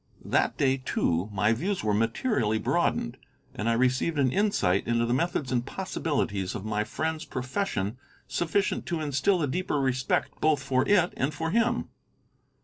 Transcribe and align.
That 0.25 0.57
day, 0.57 0.77
too, 0.77 1.29
my 1.31 1.53
views 1.53 1.83
were 1.83 1.93
materially 1.93 2.57
broadened, 2.57 3.17
and 3.53 3.69
I 3.69 3.73
received 3.73 4.17
an 4.17 4.31
insight 4.31 4.87
into 4.87 5.05
the 5.05 5.13
methods 5.13 5.51
and 5.51 5.63
possibilities 5.63 6.55
of 6.55 6.65
my 6.65 6.83
friend's 6.83 7.23
profession 7.23 7.99
sufficient 8.27 8.87
to 8.87 8.99
instil 8.99 9.43
a 9.43 9.47
deeper 9.47 9.79
respect 9.79 10.31
both 10.41 10.63
for 10.63 10.87
it 10.89 11.13
and 11.17 11.35
for 11.35 11.51
him. 11.51 11.89